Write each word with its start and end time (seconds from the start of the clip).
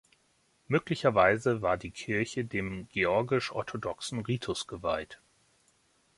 Möglicherweise 0.67 1.61
war 1.61 1.77
die 1.77 1.91
Kirche 1.91 2.43
dem 2.43 2.87
georgisch-orthodoxen 2.89 4.21
Ritus 4.25 4.65
geweiht. 4.65 5.21